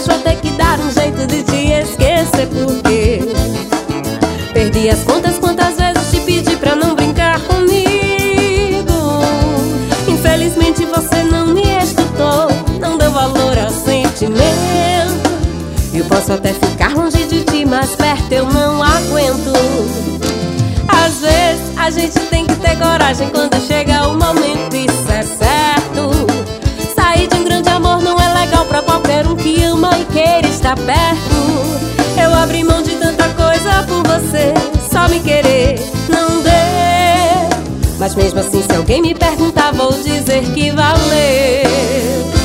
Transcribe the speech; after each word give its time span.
mas 0.00 0.06
vou 0.06 0.18
ter 0.20 0.36
que 0.36 0.48
dar 0.52 0.80
um 0.80 0.90
jeito 0.90 1.26
de 1.26 1.42
te 1.42 1.72
esquecer 1.72 2.46
porque 2.46 3.20
perdi 4.54 4.88
as 4.88 5.00
contas 5.00 5.36
quantas 5.38 5.76
vezes 5.76 6.10
te 6.10 6.20
pedi 6.20 6.56
pra 6.56 6.74
não 6.74 6.94
brincar 6.94 7.38
comigo. 7.40 8.94
Infelizmente 10.08 10.86
você 10.86 11.22
não 11.24 11.48
me 11.48 11.64
escutou, 11.82 12.48
não 12.80 12.96
deu 12.96 13.10
valor 13.10 13.58
ao 13.58 13.68
sentimento. 13.68 14.40
Eu 15.92 16.06
posso 16.06 16.32
até 16.32 16.54
ficar 16.54 16.94
longe 16.94 17.22
de 17.24 17.44
ti, 17.44 17.66
mas 17.66 17.94
perto 17.94 18.32
eu 18.32 18.46
não 18.46 18.82
aguento. 18.82 19.52
Às 20.88 21.18
vezes 21.18 21.76
a 21.76 21.90
gente 21.90 22.18
tem 22.30 22.46
que 22.46 22.54
ter 22.54 22.78
coragem 22.78 23.28
quando 23.28 23.60
chega 23.66 24.08
o 24.08 24.12
momento. 24.14 24.89
Perto. 30.76 32.20
Eu 32.22 32.34
abri 32.34 32.64
mão 32.64 32.82
de 32.82 32.96
tanta 32.96 33.28
coisa 33.30 33.82
por 33.88 34.02
você, 34.06 34.52
só 34.90 35.08
me 35.08 35.20
querer 35.20 35.80
não 36.08 36.42
deu. 36.42 36.50
Mas 37.98 38.14
mesmo 38.14 38.40
assim, 38.40 38.62
se 38.62 38.74
alguém 38.74 39.00
me 39.00 39.14
perguntar, 39.14 39.72
vou 39.72 39.92
dizer 39.92 40.42
que 40.52 40.70
valeu. 40.70 42.39